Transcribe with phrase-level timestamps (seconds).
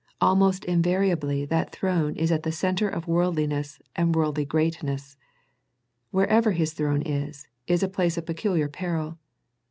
[0.19, 5.15] Almost invariably that throne is at the centre of worldliness and worldly greatness.
[6.09, 9.19] Wherever his throne is, is a place of peculiar peril.